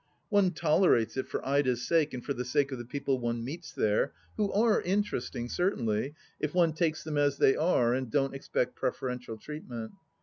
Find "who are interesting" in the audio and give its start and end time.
4.35-5.47